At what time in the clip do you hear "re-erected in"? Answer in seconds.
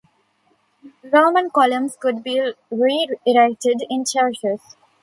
2.71-4.03